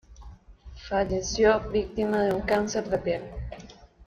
Falleció 0.89 1.59
víctima 1.69 2.23
de 2.23 2.33
un 2.33 2.41
cáncer 2.41 2.89
de 2.89 2.97
piel. 2.97 3.21